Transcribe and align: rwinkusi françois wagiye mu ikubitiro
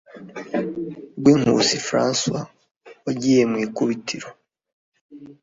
rwinkusi 1.17 1.77
françois 1.87 2.47
wagiye 3.05 3.41
mu 3.51 3.57
ikubitiro 3.65 4.27